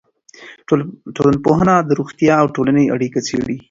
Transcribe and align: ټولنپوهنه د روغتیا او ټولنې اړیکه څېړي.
ټولنپوهنه 1.17 1.75
د 1.81 1.89
روغتیا 1.99 2.35
او 2.41 2.47
ټولنې 2.55 2.83
اړیکه 2.95 3.19
څېړي. 3.27 3.57